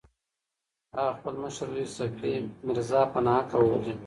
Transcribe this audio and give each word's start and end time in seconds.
هغه 0.95 1.11
خپل 1.17 1.33
مشر 1.43 1.67
زوی 1.73 1.85
صفي 1.97 2.33
میرزا 2.65 3.01
په 3.13 3.19
ناحقه 3.25 3.57
وواژه. 3.59 3.93